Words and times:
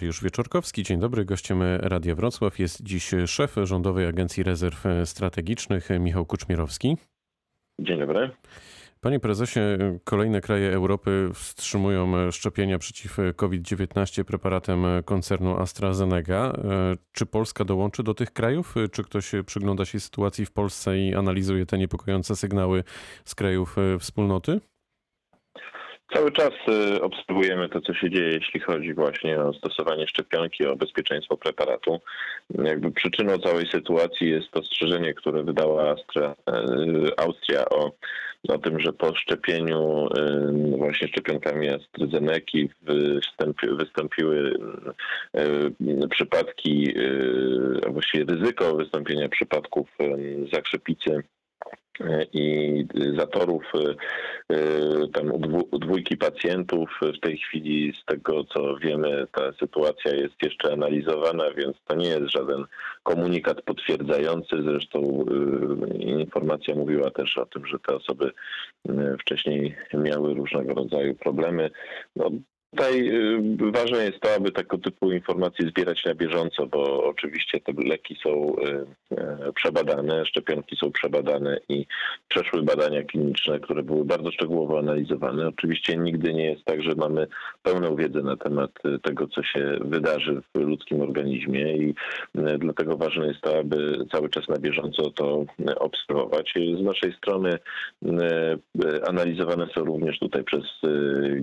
Mariusz 0.00 0.22
Wieczorkowski, 0.22 0.82
dzień 0.82 1.00
dobry. 1.00 1.24
Gościem 1.24 1.62
Radia 1.78 2.14
Wrocław 2.14 2.58
jest 2.58 2.82
dziś 2.82 3.10
szef 3.26 3.56
Rządowej 3.64 4.06
Agencji 4.06 4.42
Rezerw 4.42 4.84
Strategicznych 5.04 5.88
Michał 6.00 6.26
Kuczmierowski. 6.26 6.96
Dzień 7.80 7.98
dobry. 7.98 8.30
Panie 9.00 9.20
prezesie, 9.20 9.60
kolejne 10.04 10.40
kraje 10.40 10.72
Europy 10.72 11.30
wstrzymują 11.34 12.30
szczepienia 12.30 12.78
przeciw 12.78 13.16
COVID-19 13.36 14.24
preparatem 14.24 14.84
koncernu 15.04 15.56
AstraZeneca. 15.56 16.52
Czy 17.12 17.26
Polska 17.26 17.64
dołączy 17.64 18.02
do 18.02 18.14
tych 18.14 18.32
krajów? 18.32 18.74
Czy 18.92 19.04
ktoś 19.04 19.32
przygląda 19.46 19.84
się 19.84 20.00
sytuacji 20.00 20.46
w 20.46 20.52
Polsce 20.52 20.98
i 20.98 21.14
analizuje 21.14 21.66
te 21.66 21.78
niepokojące 21.78 22.36
sygnały 22.36 22.84
z 23.24 23.34
krajów 23.34 23.76
wspólnoty? 23.98 24.60
Cały 26.14 26.32
czas 26.32 26.50
y, 26.68 27.02
obserwujemy 27.02 27.68
to, 27.68 27.80
co 27.80 27.94
się 27.94 28.10
dzieje, 28.10 28.32
jeśli 28.32 28.60
chodzi 28.60 28.94
właśnie 28.94 29.38
o 29.38 29.52
stosowanie 29.52 30.06
szczepionki, 30.06 30.66
o 30.66 30.76
bezpieczeństwo 30.76 31.36
preparatu. 31.36 32.00
Jakby 32.64 32.90
przyczyną 32.90 33.38
całej 33.38 33.66
sytuacji 33.66 34.30
jest 34.30 34.56
ostrzeżenie, 34.56 35.14
które 35.14 35.42
wydała 35.42 35.94
y, 35.94 35.96
Austria 37.16 37.64
o, 37.68 37.92
o 38.48 38.58
tym, 38.58 38.80
że 38.80 38.92
po 38.92 39.14
szczepieniu 39.14 40.08
y, 40.74 40.76
właśnie 40.76 41.08
szczepionkami 41.08 41.68
AstraZeneca 41.68 42.46
wystąpiły 43.78 44.54
przypadki, 46.10 46.94
a 47.86 47.90
właściwie 47.90 48.24
ryzyko 48.24 48.76
wystąpienia 48.76 49.28
przypadków 49.28 49.88
zakrzepicy 50.52 51.22
i 52.32 52.86
zatorów 53.16 53.62
y, 53.74 53.96
y, 54.54 55.08
tam 55.12 55.32
u 55.70 55.78
dwójki 55.78 56.16
pacjentów. 56.16 56.90
W 57.16 57.20
tej 57.20 57.38
chwili 57.38 57.92
z 58.02 58.04
tego 58.04 58.44
co 58.44 58.76
wiemy 58.76 59.26
ta 59.32 59.52
sytuacja 59.52 60.14
jest 60.14 60.34
jeszcze 60.42 60.72
analizowana, 60.72 61.44
więc 61.56 61.76
to 61.86 61.94
nie 61.94 62.08
jest 62.08 62.30
żaden 62.30 62.64
komunikat 63.02 63.62
potwierdzający. 63.62 64.62
Zresztą 64.62 65.24
informacja 65.98 66.74
mówiła 66.74 67.10
też 67.10 67.38
o 67.38 67.46
tym, 67.46 67.66
że 67.66 67.78
te 67.78 67.94
osoby 67.96 68.32
wcześniej 69.20 69.76
miały 69.94 70.34
różnego 70.34 70.74
rodzaju 70.74 71.14
problemy. 71.14 71.70
No, 72.16 72.30
Tutaj 72.70 73.08
y, 73.08 73.72
ważne 73.72 74.04
jest 74.04 74.20
to, 74.20 74.34
aby 74.34 74.52
tego 74.52 74.78
typu 74.78 75.12
informacje 75.12 75.68
zbierać 75.68 76.04
na 76.04 76.14
bieżąco, 76.14 76.66
bo 76.66 77.04
oczywiście 77.04 77.60
te 77.60 77.72
leki 77.72 78.16
są 78.22 78.56
y, 78.56 79.16
y, 79.48 79.52
przebadane, 79.52 80.26
szczepionki 80.26 80.76
są 80.76 80.92
przebadane 80.92 81.60
i 81.68 81.86
przeszły 82.28 82.62
badania 82.62 83.02
kliniczne, 83.02 83.60
które 83.60 83.82
były 83.82 84.04
bardzo 84.04 84.30
szczegółowo 84.30 84.78
analizowane. 84.78 85.48
Oczywiście 85.48 85.96
nigdy 85.96 86.34
nie 86.34 86.44
jest 86.44 86.64
tak, 86.64 86.82
że 86.82 86.94
mamy 86.94 87.26
pełną 87.62 87.96
wiedzę 87.96 88.22
na 88.22 88.36
temat 88.36 88.70
tego, 89.02 89.28
co 89.28 89.42
się 89.42 89.78
wydarzy 89.80 90.42
w 90.54 90.58
ludzkim 90.58 91.00
organizmie 91.00 91.76
i 91.76 91.94
dlatego 92.58 92.96
ważne 92.96 93.26
jest 93.26 93.40
to, 93.40 93.58
aby 93.58 94.06
cały 94.12 94.28
czas 94.28 94.48
na 94.48 94.58
bieżąco 94.58 95.10
to 95.10 95.44
obserwować. 95.76 96.54
Z 96.78 96.82
naszej 96.82 97.12
strony 97.12 97.58
analizowane 99.06 99.66
są 99.74 99.84
również 99.84 100.18
tutaj 100.18 100.44
przez 100.44 100.64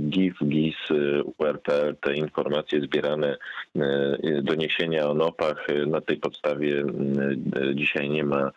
GIF, 0.10 0.34
GIS, 0.44 0.76
URPL 1.24 1.96
te 2.02 2.14
informacje 2.16 2.82
zbierane, 2.82 3.38
e, 3.76 4.42
doniesienia 4.42 5.10
o 5.10 5.14
NOP-ach. 5.14 5.70
E, 5.70 5.86
na 5.86 6.02
tej 6.02 6.18
podstawie 6.18 6.80
e, 6.80 7.76
dzisiaj 7.76 8.10
nie 8.10 8.24
ma, 8.24 8.52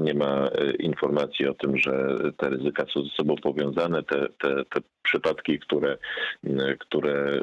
nie 0.00 0.14
ma 0.14 0.48
informacji 0.78 1.48
o 1.48 1.54
tym, 1.54 1.78
że 1.78 2.18
te 2.36 2.50
ryzyka 2.50 2.84
są 2.94 3.02
ze 3.02 3.10
sobą 3.10 3.36
powiązane. 3.36 4.02
Te, 4.02 4.28
te, 4.40 4.64
te 4.64 4.80
przypadki, 5.02 5.58
które, 5.58 5.98
które 6.78 7.40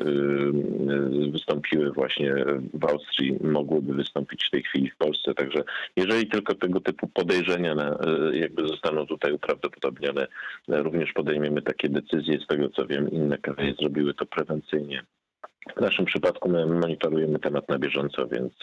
wystąpiły 1.32 1.92
właśnie 1.92 2.36
w 2.74 2.86
Austrii, 2.86 3.38
mogłyby 3.44 3.94
wystąpić 3.94 4.46
w 4.48 4.52
tej 4.52 4.64
chwili 4.64 4.90
w 4.90 4.98
Polsce. 4.98 5.34
Także 5.34 5.64
jeżeli 5.96 6.28
tylko 6.28 6.56
tego 6.56 6.80
typu 6.80 7.08
podejrzenia 7.08 7.76
na, 7.76 7.98
jakby 8.34 8.68
zostaną 8.68 9.06
tutaj 9.06 9.32
uprawdopodobnione, 9.32 10.28
również 10.68 11.14
podejmiemy 11.14 11.62
takie 11.62 11.90
decyzje. 11.90 12.40
Z 12.40 12.48
tego 12.48 12.70
co 12.70 12.88
wiem, 12.88 13.12
inne 13.12 13.38
kraje 13.38 13.74
zrobiły 13.80 14.01
to 14.14 14.26
prewencyjnie. 14.26 15.04
W 15.78 15.82
naszym 15.82 16.06
przypadku 16.06 16.50
my 16.50 16.66
monitorujemy 16.66 17.40
temat 17.40 17.70
na 17.70 17.80
bieżąco, 17.80 18.28
więc 18.28 18.54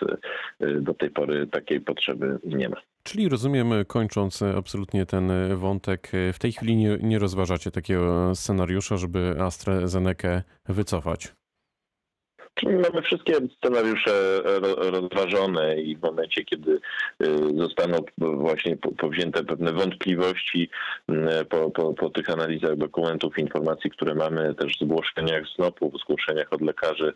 y, 0.63 0.81
do 0.81 0.95
tej 0.95 1.11
pory 1.11 1.47
takiej 1.47 1.81
potrzeby 1.81 2.39
nie 2.45 2.69
ma. 2.69 2.77
Czyli 3.03 3.29
rozumiem, 3.29 3.73
kończąc 3.87 4.43
absolutnie 4.43 5.07
ten 5.07 5.31
wątek, 5.57 6.13
w 6.33 6.39
tej 6.39 6.53
chwili 6.53 6.77
nie, 6.77 6.99
nie 7.01 7.19
rozważacie 7.19 7.71
takiego 7.71 8.35
scenariusza, 8.35 8.97
żeby 8.97 9.37
AstraZeneca 9.39 10.43
wycofać? 10.69 11.38
Mamy 12.63 13.03
wszystkie 13.03 13.35
scenariusze 13.57 14.43
rozważone 14.79 15.81
i 15.81 15.97
w 15.97 16.03
momencie, 16.03 16.45
kiedy 16.45 16.81
y, 17.23 17.27
zostaną 17.57 17.99
właśnie 18.19 18.77
powzięte 18.77 19.45
pewne 19.45 19.73
wątpliwości 19.73 20.71
po, 21.49 21.71
po, 21.71 21.95
po 21.95 22.11
tych 22.11 22.31
analizach 22.31 22.77
dokumentów, 22.77 23.39
informacji, 23.39 23.91
które 23.91 24.15
mamy, 24.15 24.55
też 24.55 24.79
zgłoszeniach 24.81 25.49
SNOP-u, 25.55 25.99
zgłoszeniach 25.99 26.53
od 26.53 26.61
lekarzy, 26.61 27.13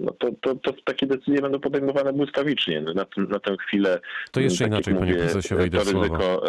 no 0.00 0.12
to, 0.18 0.28
to, 0.40 0.54
to 0.54 0.72
takie 0.84 1.06
decyzje 1.06 1.42
będą 1.42 1.60
podejmowane 1.60 2.12
błyskawicznie. 2.12 2.80
No 2.80 2.92
na, 2.94 3.06
na 3.16 3.40
tę 3.40 3.56
chwilę... 3.66 4.00
To 4.32 4.40
jeszcze 4.40 4.64
tak 4.64 4.72
inaczej, 4.72 4.94
mówię, 4.94 5.06
panie 5.06 5.18
prezesie, 5.18 5.54
wejdę 5.54 5.78
To 5.78 5.84
ryzyko 5.84 6.42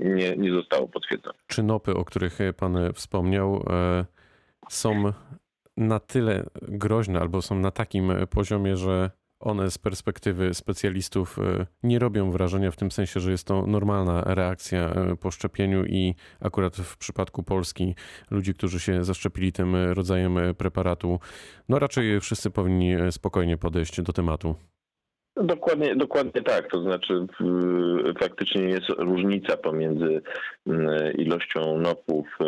nie, 0.00 0.36
nie 0.36 0.52
zostało 0.52 0.88
potwierdzone. 0.88 1.38
Czy 1.46 1.62
NOPy, 1.62 1.94
o 1.94 2.04
których 2.04 2.38
pan 2.56 2.92
wspomniał, 2.92 3.64
e, 3.70 4.04
są 4.68 5.12
na 5.80 6.00
tyle 6.00 6.46
groźne 6.62 7.20
albo 7.20 7.42
są 7.42 7.58
na 7.58 7.70
takim 7.70 8.12
poziomie, 8.30 8.76
że 8.76 9.10
one 9.40 9.70
z 9.70 9.78
perspektywy 9.78 10.54
specjalistów 10.54 11.38
e, 11.38 11.66
nie 11.82 11.98
robią 11.98 12.30
wrażenia 12.30 12.70
w 12.70 12.76
tym 12.76 12.90
sensie, 12.90 13.20
że 13.20 13.30
jest 13.30 13.46
to 13.46 13.66
normalna 13.66 14.22
reakcja 14.26 14.78
e, 14.78 15.16
po 15.16 15.30
szczepieniu 15.30 15.84
i 15.84 16.14
akurat 16.40 16.76
w 16.76 16.96
przypadku 16.96 17.42
Polski 17.42 17.94
ludzi, 18.30 18.54
którzy 18.54 18.80
się 18.80 19.04
zaszczepili 19.04 19.52
tym 19.52 19.76
rodzajem 19.76 20.38
preparatu, 20.58 21.20
no 21.68 21.78
raczej 21.78 22.20
wszyscy 22.20 22.50
powinni 22.50 22.94
spokojnie 23.10 23.58
podejść 23.58 24.02
do 24.02 24.12
tematu. 24.12 24.54
Dokładnie, 25.44 25.96
dokładnie 25.96 26.42
tak. 26.42 26.70
To 26.70 26.82
znaczy 26.82 27.26
faktycznie 28.20 28.62
jest 28.62 28.88
różnica 28.88 29.56
pomiędzy 29.56 30.22
mm, 30.66 31.12
ilością 31.12 31.78
nopów 31.78 32.26
y, 32.40 32.46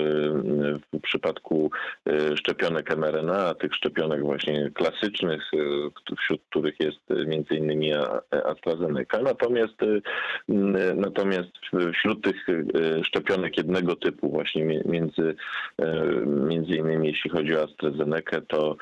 w 0.92 1.00
przypadku 1.03 1.70
y, 2.08 2.36
szczepionek 2.36 2.97
mRNA, 2.97 3.47
a 3.47 3.54
tych 3.54 3.75
szczepionek 3.75 4.22
właśnie 4.22 4.70
klasycznych, 4.75 5.42
y, 5.54 6.16
wśród 6.19 6.42
których 6.50 6.80
jest 6.80 7.26
między 7.26 7.54
innymi 7.54 7.92
AstraZeneca. 8.44 9.22
Natomiast, 9.22 9.76
natomiast 10.97 11.50
wśród 11.94 12.24
tych 12.24 12.47
szczepionek 13.03 13.56
jednego 13.56 13.97
typu 13.97 14.30
właśnie 14.30 14.64
między, 14.84 15.34
między 16.26 16.76
innymi 16.76 17.09
jeśli 17.09 17.30
chodzi 17.30 17.56
o 17.56 17.62
AstraZeneca, 17.62 18.41
to, 18.41 18.76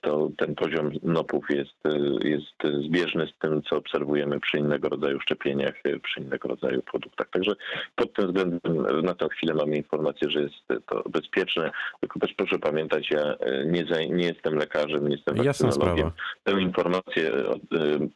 to 0.00 0.30
ten 0.36 0.54
poziom 0.54 0.90
nopów 1.02 1.44
jest, 1.50 1.76
jest 2.24 2.84
zbieżny 2.86 3.07
zbieżny 3.08 3.26
z 3.26 3.38
tym, 3.38 3.62
co 3.62 3.76
obserwujemy 3.76 4.40
przy 4.40 4.58
innego 4.58 4.88
rodzaju 4.88 5.20
szczepieniach, 5.20 5.74
przy 6.02 6.20
innego 6.20 6.48
rodzaju 6.48 6.82
produktach. 6.82 7.30
Także 7.30 7.52
pod 7.96 8.12
tym 8.12 8.26
względem 8.26 8.60
na 9.02 9.14
tę 9.14 9.28
chwilę 9.28 9.54
mamy 9.54 9.76
informację, 9.76 10.30
że 10.30 10.42
jest 10.42 10.84
to 10.86 11.02
bezpieczne. 11.10 11.70
Tylko 12.00 12.20
też 12.20 12.34
proszę 12.36 12.58
pamiętać, 12.58 13.10
ja 13.10 13.20
e, 13.20 13.64
nie, 13.66 13.84
nie 14.10 14.26
jestem 14.26 14.54
lekarzem, 14.54 15.08
nie 15.08 15.14
jestem 15.14 15.36
wakcynologiem. 15.36 16.10
Tę 16.44 16.60
informację 16.60 17.30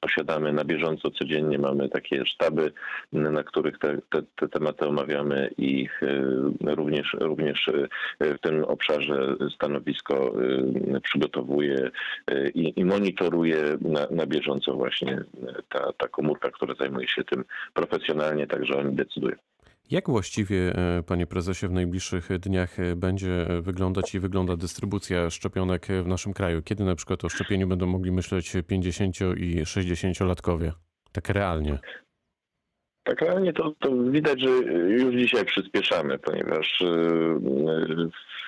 posiadamy 0.01 0.53
na 0.53 0.65
bieżąco, 0.65 1.11
codziennie 1.11 1.59
mamy 1.59 1.89
takie 1.89 2.27
sztaby, 2.27 2.73
na 3.13 3.45
których 3.45 3.79
te, 3.79 3.99
te, 4.11 4.23
te 4.37 4.49
tematy 4.49 4.87
omawiamy 4.87 5.51
i 5.59 5.89
również, 6.61 7.17
również 7.21 7.71
w 8.21 8.39
tym 8.41 8.65
obszarze 8.65 9.37
stanowisko 9.55 10.33
przygotowuje 11.03 11.91
i, 12.55 12.73
i 12.77 12.85
monitoruje 12.85 13.63
na, 13.81 14.07
na 14.11 14.27
bieżąco 14.27 14.75
właśnie 14.83 15.25
ta, 15.69 15.93
ta 15.93 16.09
komórka, 16.09 16.51
która 16.51 16.75
zajmuje 16.75 17.09
się 17.09 17.25
tym 17.25 17.45
profesjonalnie, 17.75 18.47
także 18.47 18.77
oni 18.79 18.97
decydują. 18.97 19.37
Jak 19.91 20.11
właściwie, 20.11 20.77
e, 20.77 21.03
panie 21.03 21.27
prezesie, 21.27 21.69
w 21.69 21.73
najbliższych 21.73 22.39
dniach 22.39 22.77
będzie 22.97 23.47
wyglądać 23.61 24.15
i 24.15 24.21
wygląda 24.21 24.57
dystrybucja 24.57 25.31
szczepionek 25.31 25.87
w 25.87 26.07
naszym 26.07 26.33
kraju? 26.33 26.63
Kiedy 26.63 26.85
na 26.85 26.95
przykład 26.95 27.25
o 27.25 27.29
szczepieniu 27.29 27.67
będą 27.69 27.87
mogli 27.87 28.13
myśleć 28.13 28.53
50 28.67 29.17
i 29.37 29.63
60-latkowie? 29.65 30.73
Tak 31.13 31.29
realnie. 31.29 31.79
Tak 33.05 33.21
realnie 33.21 33.53
to, 33.53 33.75
to 33.79 33.91
widać, 34.11 34.41
że 34.41 34.49
już 34.89 35.15
dzisiaj 35.15 35.45
przyspieszamy, 35.45 36.19
ponieważ 36.19 36.83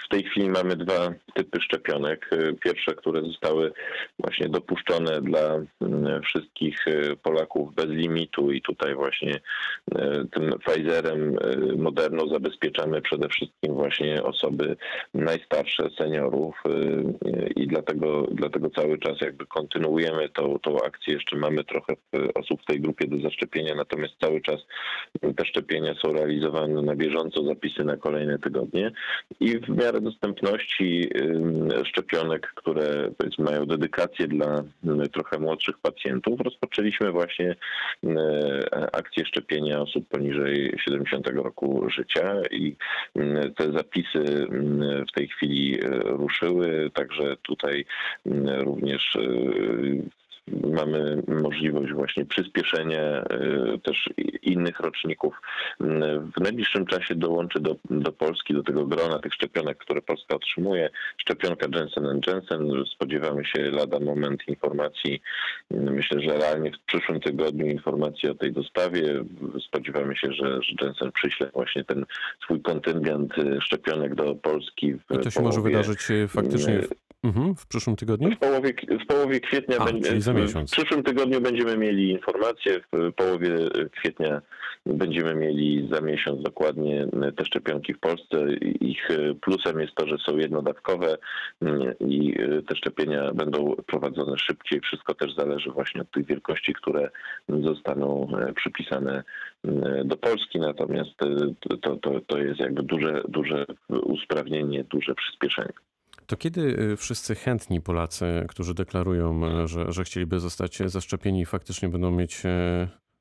w 0.05 0.09
tej 0.09 0.25
chwili 0.25 0.51
mamy 0.51 0.77
dwa 0.77 1.13
typy 1.35 1.61
szczepionek. 1.61 2.31
Pierwsze, 2.65 2.95
które 2.95 3.23
zostały 3.23 3.73
właśnie 4.19 4.49
dopuszczone 4.49 5.21
dla 5.21 5.61
mm, 5.81 6.23
wszystkich 6.23 6.85
Polaków 7.23 7.75
bez 7.75 7.87
limitu 7.87 8.51
i 8.53 8.63
tutaj 8.63 8.95
właśnie 8.95 9.41
tym 10.33 10.53
Pfizerem 10.67 11.37
Moderno 11.77 12.29
zabezpieczamy 12.29 13.03
przede 13.03 13.29
wszystkim 13.29 13.75
właśnie 13.75 14.23
osoby 14.23 14.77
najstarsze, 15.15 15.91
seniorów 15.99 16.63
i 17.57 17.67
dlatego, 17.67 18.27
dlatego 18.33 18.71
cały 18.71 18.99
czas 18.99 19.21
jakby 19.21 19.47
kontynuujemy 19.47 20.29
tą, 20.29 20.59
tą 20.59 20.83
akcję. 20.83 21.15
Jeszcze 21.15 21.37
mamy 21.37 21.65
trochę 21.65 21.95
osób 22.35 22.63
w 22.63 22.67
tej 22.67 22.81
grupie 22.81 23.07
do 23.07 23.21
zaszczepienia, 23.21 23.75
natomiast 23.75 24.15
cały 24.21 24.41
czas 24.41 24.61
te 25.37 25.45
szczepienia 25.45 25.95
są 25.95 26.13
realizowane 26.13 26.83
na 26.83 26.97
bieżąco, 26.97 27.45
zapisy 27.45 27.85
na 27.85 27.97
kolejne 27.97 28.39
tygodnie 28.39 28.93
i 29.41 29.59
w 29.59 29.69
miarę 29.69 30.01
dostępności 30.05 31.09
szczepionek, 31.85 32.53
które 32.55 33.11
mają 33.39 33.67
dedykację 33.67 34.29
dla 34.29 34.63
trochę 35.13 35.39
młodszych 35.39 35.79
pacjentów, 35.79 36.41
rozpoczęliśmy 36.41 37.13
właśnie 37.13 37.57
akcję 38.93 39.27
szczepienia 39.27 39.81
osób 39.81 40.09
poniżej 40.09 40.75
70 40.85 41.29
roku 41.29 41.91
życia 41.91 42.35
i 42.51 42.77
te 43.57 43.73
zapisy 43.73 44.47
w 45.09 45.13
tej 45.15 45.29
chwili 45.29 45.79
ruszyły, 46.05 46.91
także 46.95 47.37
tutaj 47.43 47.85
również 48.59 49.19
mamy 50.53 51.23
możliwość 51.29 51.93
właśnie 51.93 52.27
przyspieszenia 52.27 53.01
e, 53.01 53.25
też 53.83 54.11
innych 54.43 54.81
roczników. 54.81 55.41
W 56.37 56.41
najbliższym 56.41 56.87
czasie 56.87 57.15
dołączy 57.15 57.61
do, 57.61 57.77
do 57.91 58.13
Polski, 58.13 58.55
do 58.55 58.63
tego 58.63 58.87
grona 58.87 59.19
tych 59.19 59.35
szczepionek, 59.35 59.79
które 59.79 60.03
Polska 60.03 60.37
otrzymuje, 60.37 60.91
szczepionka 61.17 61.67
Jensen 61.75 62.21
Jensen. 62.27 62.85
Spodziewamy 62.95 63.45
się 63.45 63.71
lada 63.71 64.01
moment 64.01 64.49
informacji. 64.49 65.21
Myślę, 65.71 66.21
że 66.21 66.39
realnie 66.39 66.73
w 66.73 66.87
przyszłym 66.87 67.21
tygodniu 67.21 67.67
informacji 67.67 68.29
o 68.29 68.35
tej 68.35 68.53
dostawie. 68.53 69.25
Spodziewamy 69.69 70.17
się, 70.17 70.33
że, 70.33 70.63
że 70.63 70.75
Jensen 70.83 71.13
przyśle 71.13 71.51
właśnie 71.55 71.85
ten 71.85 72.05
swój 72.45 72.63
kontyngent 72.63 73.39
e, 73.39 73.61
szczepionek 73.61 74.15
do 74.15 74.35
Polski. 74.35 74.95
W 74.95 75.15
I 75.15 75.19
to 75.19 75.31
się 75.31 75.43
może 75.43 75.61
wydarzyć 75.61 76.11
e, 76.11 76.29
faktycznie 76.29 76.81
w 76.81 77.04
Mhm, 77.25 77.55
w 77.55 77.67
przyszłym 77.67 77.97
tygodniu? 77.97 78.31
W 78.31 78.39
połowie, 78.39 78.73
w 79.05 79.07
połowie 79.07 79.41
kwietnia. 79.41 79.77
A, 79.79 79.85
będzie, 79.85 80.21
za 80.21 80.33
miesiąc. 80.33 80.71
W 80.71 80.77
przyszłym 80.77 81.03
tygodniu 81.03 81.41
będziemy 81.41 81.77
mieli 81.77 82.11
informacje. 82.11 82.81
W 82.93 83.13
połowie 83.13 83.51
kwietnia 83.93 84.43
będziemy 84.87 85.35
mieli 85.35 85.89
za 85.93 86.01
miesiąc 86.01 86.43
dokładnie 86.43 87.07
te 87.37 87.45
szczepionki 87.45 87.95
w 87.95 87.99
Polsce. 87.99 88.53
Ich 88.81 89.09
plusem 89.41 89.81
jest 89.81 89.95
to, 89.95 90.07
że 90.07 90.19
są 90.19 90.37
jednodawkowe 90.37 91.17
i 92.01 92.35
te 92.69 92.77
szczepienia 92.77 93.33
będą 93.33 93.75
prowadzone 93.87 94.39
szybciej. 94.39 94.81
Wszystko 94.81 95.15
też 95.15 95.35
zależy 95.35 95.71
właśnie 95.71 96.01
od 96.01 96.11
tych 96.11 96.27
wielkości, 96.27 96.75
które 96.75 97.11
zostaną 97.49 98.29
przypisane 98.57 99.23
do 100.05 100.17
Polski. 100.17 100.61
Natomiast 100.61 101.11
to, 101.81 101.97
to, 101.97 102.21
to 102.27 102.39
jest 102.39 102.61
jakby 102.61 102.83
duże, 102.83 103.23
duże 103.29 103.67
usprawnienie, 103.89 104.85
duże 104.85 105.15
przyspieszenie. 105.15 105.73
To 106.27 106.37
kiedy 106.37 106.61
y, 106.93 106.97
wszyscy 106.97 107.35
chętni 107.35 107.81
Polacy, 107.81 108.47
którzy 108.49 108.75
deklarują, 108.75 109.61
y, 109.65 109.69
że, 109.69 109.93
że 109.93 110.05
chcieliby 110.05 110.41
zostać 110.41 110.79
zaszczepieni, 110.87 111.47
faktycznie 111.47 111.89
będą 111.89 112.11
mieć 112.11 112.47
y, 112.47 112.49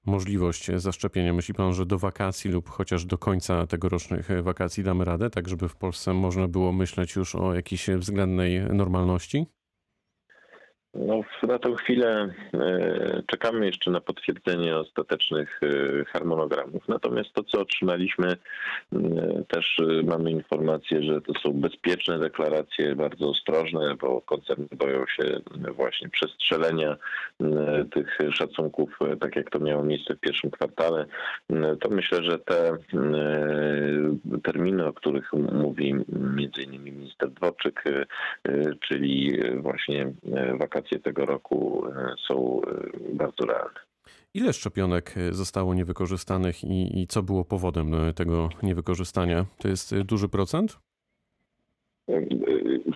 możliwość 0.05 0.71
zaszczepienia? 0.75 1.33
Myśli 1.33 1.53
pan, 1.53 1.73
że 1.73 1.85
do 1.85 1.99
wakacji 1.99 2.51
lub 2.51 2.69
chociaż 2.69 3.05
do 3.05 3.17
końca 3.17 3.67
tegorocznych 3.67 4.29
wakacji 4.43 4.83
damy 4.83 5.05
radę, 5.05 5.29
tak 5.29 5.49
żeby 5.49 5.69
w 5.69 5.75
Polsce 5.75 6.13
można 6.13 6.47
było 6.47 6.71
myśleć 6.71 7.15
już 7.15 7.35
o 7.35 7.53
jakiejś 7.53 7.89
względnej 7.89 8.61
normalności? 8.61 9.45
No, 10.95 11.21
na 11.43 11.59
tę 11.59 11.75
chwilę 11.75 12.33
e, 12.53 13.23
czekamy 13.27 13.65
jeszcze 13.65 13.91
na 13.91 14.01
potwierdzenie 14.01 14.77
ostatecznych 14.77 15.59
e, 15.63 16.05
harmonogramów. 16.05 16.87
Natomiast 16.87 17.33
to, 17.33 17.43
co 17.43 17.61
otrzymaliśmy, 17.61 18.27
e, 18.27 18.37
też 19.47 19.77
mamy 20.03 20.31
informację, 20.31 21.03
że 21.03 21.21
to 21.21 21.33
są 21.43 21.53
bezpieczne 21.53 22.19
deklaracje, 22.19 22.95
bardzo 22.95 23.29
ostrożne, 23.29 23.95
bo 24.01 24.21
koncerny 24.21 24.67
boją 24.71 25.05
się 25.07 25.39
właśnie 25.75 26.09
przestrzelenia 26.09 26.97
tych 27.91 28.17
szacunków, 28.31 28.89
tak 29.21 29.35
jak 29.35 29.49
to 29.49 29.59
miało 29.59 29.83
miejsce 29.83 30.15
w 30.15 30.19
pierwszym 30.19 30.51
kwartale. 30.51 31.05
To 31.81 31.89
myślę, 31.89 32.23
że 32.23 32.39
te 32.39 32.77
terminy, 34.43 34.85
o 34.85 34.93
których 34.93 35.33
mówi 35.33 35.95
między 36.35 36.63
innymi 36.63 36.91
minister 36.91 37.29
Dworczyk, 37.29 37.83
czyli 38.79 39.39
właśnie 39.57 40.13
wakacje 40.59 40.82
wakacje 40.83 40.99
tego 40.99 41.25
roku 41.25 41.85
e, 41.87 42.15
są 42.27 42.61
e, 42.61 43.15
bardzo 43.15 43.45
realne. 43.45 43.79
Ile 44.33 44.53
szczepionek 44.53 45.13
e, 45.17 45.33
zostało 45.33 45.73
niewykorzystanych 45.73 46.63
i, 46.63 47.01
i 47.01 47.07
co 47.07 47.23
było 47.23 47.45
powodem 47.45 47.95
tego 48.15 48.49
niewykorzystania? 48.63 49.45
To 49.57 49.67
jest 49.67 50.01
duży 50.01 50.29
procent? 50.29 50.77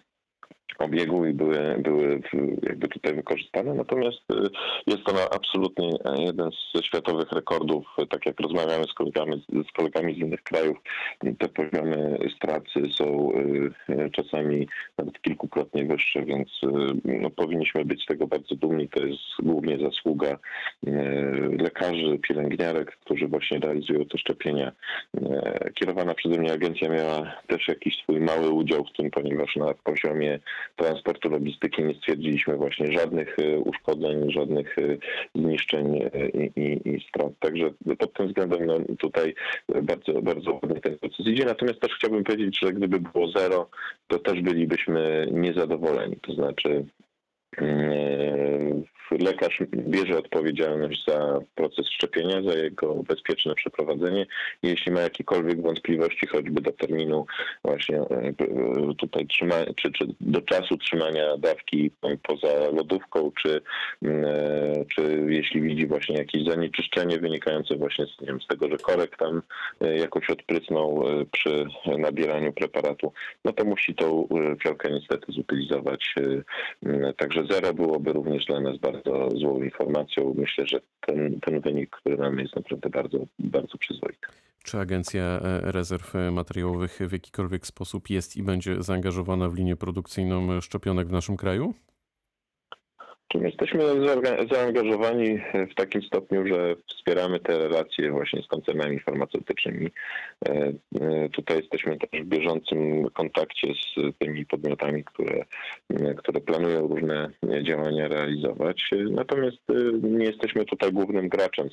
obiegu 0.78 1.26
i 1.26 1.32
były, 1.32 1.76
były 1.78 2.20
jakby 2.62 2.88
tutaj 2.88 3.14
wykorzystane. 3.14 3.74
Natomiast 3.74 4.18
y, 4.32 4.34
jest 4.86 5.04
to 5.04 5.34
absolutnie 5.34 5.90
jeden 6.18 6.50
z 6.50 6.84
światowych 6.84 7.32
rekordów. 7.32 7.86
Tak 8.10 8.26
jak 8.26 8.40
rozmawiamy 8.40 8.84
z 8.84 8.94
kolegami, 8.94 9.44
z 9.70 9.72
kolegami 9.72 10.14
z 10.14 10.18
innych 10.18 10.42
krajów, 10.42 10.76
te 11.38 11.48
poziomy 11.48 12.18
stracy 12.36 12.80
są 12.96 13.32
y, 13.32 14.10
czasami 14.10 14.68
nawet 14.98 15.22
kilkukrotnie 15.22 15.84
wyższe, 15.84 16.22
więc 16.24 16.48
y, 16.62 16.68
no, 17.04 17.30
powinniśmy 17.30 17.84
być 17.84 18.02
z 18.02 18.06
tego 18.06 18.26
bardzo 18.26 18.54
dumni. 18.54 18.88
To 18.88 19.06
jest 19.06 19.22
głównie 19.38 19.78
zasługa 19.78 20.38
lekarzy, 21.58 22.18
pielęgniarek, 22.28 22.96
którzy 22.96 23.28
właśnie 23.28 23.58
realizują 23.58 24.04
te 24.04 24.18
szczepienia. 24.18 24.72
Kierowana 25.74 26.14
przeze 26.14 26.40
mnie 26.40 26.52
agencja 26.52 26.88
miała 26.88 27.32
też 27.46 27.68
jakiś 27.68 28.02
swój 28.02 28.20
mały 28.20 28.50
udział 28.50 28.84
w 28.84 28.96
tym, 28.96 29.10
ponieważ 29.10 29.56
na 29.56 29.74
poziomie 29.74 30.38
transportu, 30.76 31.29
logistyki 31.29 31.83
nie 31.85 31.95
stwierdziliśmy 31.95 32.57
właśnie 32.57 32.93
żadnych 32.93 33.38
e, 33.38 33.59
uszkodzeń, 33.59 34.31
żadnych 34.31 34.79
e, 34.79 34.83
zniszczeń 35.35 35.97
e, 35.97 36.29
i, 36.29 36.52
i, 36.57 36.88
i 36.88 37.07
strat. 37.09 37.33
Także 37.38 37.71
pod 37.99 38.12
tym 38.12 38.29
względem 38.29 38.67
no, 38.67 38.79
tutaj 38.99 39.35
bardzo, 39.83 40.23
bardzo 40.23 40.52
ładnie 40.52 40.81
ten 40.81 40.99
proces 40.99 41.26
idzie. 41.26 41.45
Natomiast 41.45 41.81
też 41.81 41.95
chciałbym 41.95 42.25
powiedzieć, 42.25 42.59
że 42.62 42.73
gdyby 42.73 43.00
było 43.00 43.29
zero, 43.29 43.71
to 44.09 44.19
też 44.19 44.43
bylibyśmy 44.43 45.29
niezadowoleni. 45.33 46.17
To 46.17 46.33
znaczy 46.35 46.85
lekarz 49.20 49.58
bierze 49.72 50.18
odpowiedzialność 50.18 51.04
za 51.08 51.40
proces 51.54 51.86
szczepienia, 51.86 52.42
za 52.42 52.58
jego 52.58 52.94
bezpieczne 52.94 53.54
przeprowadzenie. 53.54 54.26
Jeśli 54.62 54.92
ma 54.92 55.00
jakiekolwiek 55.00 55.62
wątpliwości, 55.62 56.26
choćby 56.26 56.60
do 56.60 56.72
terminu 56.72 57.26
właśnie 57.64 57.96
e, 57.98 58.32
tutaj 58.98 59.26
trzyma, 59.26 59.54
czy, 59.76 59.92
czy 59.92 60.06
do 60.20 60.40
czasu 60.40 60.76
trzymania 60.76 61.36
dawki 61.36 61.90
poza 62.22 62.70
lodówką, 62.72 63.32
czy, 63.42 63.60
e, 64.04 64.84
czy 64.94 65.26
jeśli 65.28 65.60
widzi 65.60 65.86
właśnie 65.86 66.16
jakieś 66.16 66.44
zanieczyszczenie 66.44 67.18
wynikające 67.18 67.76
właśnie 67.76 68.06
z, 68.06 68.20
nie 68.20 68.26
wiem, 68.26 68.40
z 68.40 68.46
tego, 68.46 68.68
że 68.68 68.76
korek 68.76 69.16
tam 69.16 69.42
e, 69.80 69.98
jakoś 69.98 70.30
odprysnął 70.30 71.04
przy 71.32 71.66
nabieraniu 71.98 72.52
preparatu, 72.52 73.12
no 73.44 73.52
to 73.52 73.64
musi 73.64 73.94
tą 73.94 74.28
fiolkę 74.62 74.90
niestety 74.90 75.32
zutylizować. 75.32 76.14
Także 77.16 77.44
zero 77.50 77.74
byłoby 77.74 78.12
również 78.12 78.44
dla 78.46 78.60
nas 78.60 78.78
bardzo 78.78 79.10
bardzo 79.12 79.38
złą 79.38 79.62
informacją. 79.62 80.35
Myślę, 80.38 80.67
że 80.67 80.81
ten, 81.00 81.40
ten 81.40 81.61
wynik, 81.61 81.90
który 81.90 82.17
mamy, 82.17 82.43
jest 82.43 82.57
naprawdę 82.57 82.90
bardzo, 82.90 83.19
bardzo 83.38 83.79
przyzwoity. 83.79 84.26
Czy 84.64 84.79
Agencja 84.79 85.23
e, 85.23 85.73
Rezerw 85.73 86.14
Materiałowych 86.33 86.99
w 87.09 87.12
jakikolwiek 87.12 87.67
sposób 87.67 88.11
jest 88.11 88.37
i 88.37 88.43
będzie 88.43 88.83
zaangażowana 88.83 89.49
w 89.49 89.55
linię 89.55 89.76
produkcyjną 89.76 90.61
szczepionek 90.61 91.09
w 91.09 91.12
naszym 91.12 91.37
kraju? 91.37 91.75
Jesteśmy 93.34 93.82
zaangażowani 94.50 95.40
w 95.70 95.75
takim 95.75 96.02
stopniu, 96.02 96.46
że 96.46 96.76
wspieramy 96.87 97.40
te 97.40 97.58
relacje 97.58 98.10
właśnie 98.10 98.42
z 98.42 98.46
koncernami 98.46 99.00
farmaceutycznymi. 99.00 99.90
E, 100.49 100.72
e, 101.00 101.28
tutaj 101.28 101.56
jesteśmy 101.56 101.99
też 101.99 102.20
w 102.22 102.25
bieżącym 102.25 103.10
kontakcie 103.10 103.68
z 103.75 104.18
tymi 104.18 104.46
podmiotami, 104.46 105.04
które, 105.04 105.44
które 106.16 106.40
planują 106.40 106.88
różne 106.88 107.30
działania 107.62 108.08
realizować. 108.08 108.90
Natomiast 109.10 109.58
e, 109.70 109.75
nie 110.02 110.25
jesteśmy 110.25 110.64
tutaj 110.64 110.92
głównym 110.92 111.28
graczem. 111.28 111.68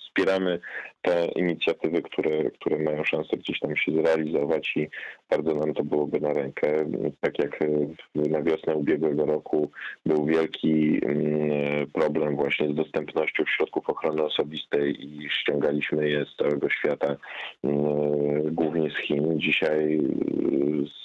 Wspieramy 0.00 0.60
te 1.02 1.26
inicjatywy, 1.36 2.02
które, 2.02 2.50
które 2.50 2.78
mają 2.78 3.04
szansę 3.04 3.36
gdzieś 3.36 3.60
tam 3.60 3.76
się 3.76 3.92
zrealizować 3.92 4.72
i 4.76 4.88
bardzo 5.30 5.54
nam 5.54 5.74
to 5.74 5.84
byłoby 5.84 6.20
na 6.20 6.32
rękę. 6.32 6.84
Tak 7.20 7.38
jak 7.38 7.58
na 8.14 8.42
wiosnę 8.42 8.74
ubiegłego 8.74 9.26
roku 9.26 9.70
był 10.06 10.26
wielki 10.26 10.98
Mm, 11.08 11.86
problem 11.92 12.36
właśnie 12.36 12.68
z 12.68 12.74
dostępnością 12.74 13.44
środków 13.46 13.90
ochrony 13.90 14.22
osobistej 14.22 15.06
i 15.06 15.28
ściągaliśmy 15.30 16.10
je 16.10 16.24
z 16.24 16.36
całego 16.36 16.70
świata, 16.70 17.16
mm, 17.64 18.54
głównie 18.54 18.90
z 18.90 18.96
Chin. 18.96 19.40
Dzisiaj 19.40 20.00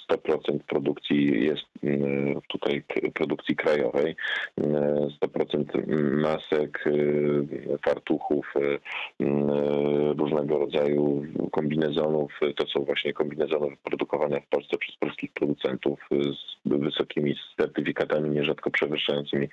100% 0.09 0.59
produkcji 0.67 1.45
jest 1.45 1.63
mm, 1.83 2.41
tutaj 2.47 2.83
produkcji 3.13 3.55
krajowej, 3.55 4.15
100% 4.57 5.87
masek, 6.21 6.83
fartuchów, 7.85 8.53
różnego 10.17 10.59
rodzaju 10.59 11.25
kombinezonów. 11.51 12.39
To 12.55 12.67
są 12.67 12.83
właśnie 12.83 13.13
kombinezony 13.13 13.69
wyprodukowane 13.69 14.41
w 14.41 14.47
Polsce 14.47 14.77
przez 14.77 14.95
polskich 14.95 15.33
producentów 15.33 15.99
z 16.11 16.52
wysokimi 16.65 17.35
certyfikatami, 17.57 18.29
nierzadko 18.29 18.71
przewyższającymi 18.71 19.49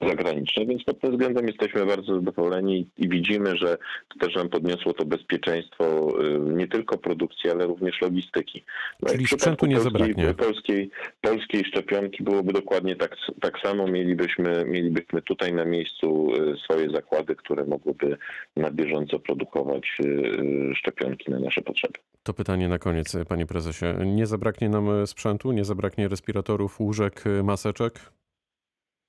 zagraniczne, 0.00 0.66
więc 0.66 0.84
pod 0.84 1.00
tym 1.00 1.10
względem 1.10 1.46
jesteśmy 1.46 1.86
bardzo 1.86 2.14
zadowoleni 2.14 2.86
i 2.98 3.08
widzimy, 3.08 3.56
że 3.56 3.78
to 4.08 4.26
też 4.26 4.36
nam 4.36 4.48
podniosło 4.48 4.92
to 4.92 5.04
bezpieczeństwo 5.04 6.12
y, 6.24 6.38
nie 6.38 6.68
tylko 6.68 6.98
produkcji, 6.98 7.50
ale 7.50 7.66
również 7.66 8.00
logistyki. 8.00 8.64
No 9.02 9.08
Czyli 9.08 9.26
sprzętu 9.26 9.66
nie 9.66 9.80
zabraknie. 9.80 10.34
Polskiej, 10.34 10.90
polskiej 11.20 11.64
szczepionki 11.64 12.22
byłoby 12.24 12.52
dokładnie 12.52 12.96
tak, 12.96 13.16
tak 13.40 13.58
samo. 13.58 13.86
Mielibyśmy, 13.86 14.64
mielibyśmy 14.66 15.22
tutaj 15.22 15.52
na 15.52 15.64
miejscu 15.64 16.32
y, 16.34 16.56
swoje 16.56 16.90
zakłady, 16.90 17.36
które 17.36 17.64
mogłyby 17.64 18.16
na 18.56 18.70
bieżąco 18.70 19.18
produkować 19.18 19.98
y, 20.04 20.74
szczepionki 20.74 21.30
na 21.30 21.38
nasze 21.38 21.62
potrzeby. 21.62 21.98
To 22.22 22.34
pytanie 22.34 22.68
na 22.68 22.78
koniec, 22.78 23.16
panie 23.28 23.46
prezesie. 23.46 23.86
Nie 24.06 24.26
zabraknie 24.26 24.68
nam 24.68 25.06
sprzętu, 25.06 25.52
nie 25.52 25.64
zabraknie 25.64 26.08
respiratorów, 26.08 26.80
łóżek, 26.80 27.24
maseczek? 27.44 28.00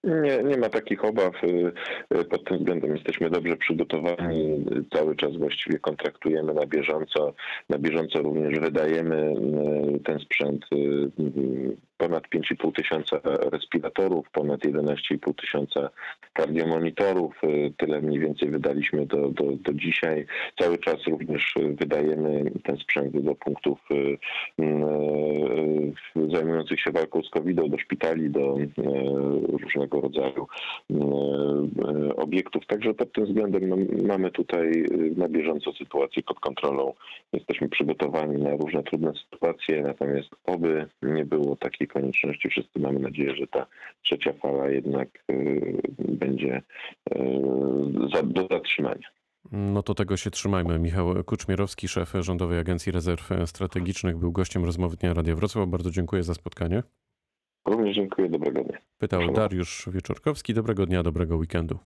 Nie, 0.04 0.44
nie 0.44 0.58
ma 0.58 0.70
takich 0.70 1.06
obaw. 1.06 1.34
Pod 2.30 2.46
tym 2.46 2.58
względem 2.58 2.96
jesteśmy 2.96 3.30
dobrze 3.30 3.58
przygotowani. 3.58 4.66
Cały 4.94 5.16
czas 5.16 5.38
właściwie 5.38 5.80
kontraktujemy 5.80 6.54
na 6.54 6.66
bieżąco. 6.66 7.34
Na 7.70 7.78
bieżąco 7.78 8.22
również 8.22 8.60
wydajemy 8.60 9.34
ten 10.06 10.20
sprzęt 10.20 10.66
ponad 12.04 12.24
5,5 12.28 12.76
tysiąca 12.76 13.20
respiratorów, 13.52 14.30
ponad 14.30 14.62
11,5 14.62 15.36
tysiąca 15.36 15.90
kardiomonitorów. 16.34 17.42
Tyle 17.78 18.02
mniej 18.02 18.20
więcej 18.20 18.50
wydaliśmy 18.50 19.06
do, 19.06 19.30
do, 19.30 19.44
do 19.52 19.74
dzisiaj. 19.74 20.26
Cały 20.60 20.78
czas 20.78 20.96
również 21.08 21.56
wydajemy 21.80 22.52
ten 22.64 22.78
sprzęt 22.78 23.18
do 23.18 23.36
punktów 23.36 23.80
zajmujących 26.32 26.80
się 26.80 26.92
walką 26.92 27.22
z 27.24 27.30
COVID-em, 27.30 27.70
do 27.70 27.78
szpitali, 27.78 28.30
do 28.30 28.58
różnego 29.64 30.02
rodzaju 30.02 30.48
obiektów. 32.16 32.66
Także 32.68 32.94
pod 32.94 33.14
tym 33.14 33.26
względem 33.26 33.70
no, 33.70 33.76
mamy 34.08 34.32
tutaj 34.32 34.86
na 35.18 35.30
bieżąco 35.30 35.74
sytuację 35.74 36.24
pod 36.24 36.40
kontrolą. 36.40 36.94
Jesteśmy 37.34 37.70
przygotowani 37.70 38.44
na 38.44 38.52
różne 38.52 38.84
trudne 38.84 39.14
sytuacje, 39.14 39.82
natomiast 39.82 40.30
oby 40.46 40.88
nie 41.02 41.26
było 41.26 41.56
takiej 41.56 41.88
konieczności. 41.94 42.50
Wszyscy 42.50 42.80
mamy 42.80 43.00
nadzieję, 43.00 43.36
że 43.36 43.48
ta 43.48 43.66
trzecia 44.02 44.34
fala 44.34 44.70
jednak 44.70 45.10
y, 45.32 45.82
będzie 46.00 46.62
y, 47.12 48.24
do 48.24 48.48
zatrzymania. 48.48 49.08
No 49.52 49.84
to 49.84 49.94
tego 49.94 50.18
się 50.18 50.32
trzymajmy. 50.32 50.80
Michał 50.80 51.24
Kuczmierowski, 51.24 51.88
szef 51.88 52.14
Rządowej 52.20 52.60
Agencji 52.60 52.92
Rezerw 52.92 53.30
Strategicznych, 53.46 54.18
był 54.18 54.32
gościem 54.32 54.66
rozmowy 54.66 54.98
Dnia 54.98 55.14
Radia 55.14 55.36
Wrocław. 55.36 55.70
Bardzo 55.70 55.92
dziękuję 55.92 56.24
za 56.24 56.34
spotkanie. 56.34 56.84
Również 57.66 57.96
dziękuję, 57.96 58.30
dobrego 58.30 58.64
dnia. 58.64 58.78
Pytał 58.98 59.34
Dariusz 59.34 59.90
Wieczorkowski. 59.92 60.54
Dobrego 60.54 60.86
dnia, 60.86 61.04
dobrego 61.04 61.38
weekendu. 61.38 61.80